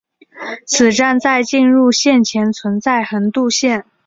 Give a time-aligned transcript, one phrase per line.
[0.65, 3.85] 此站在进入线前存在横渡线。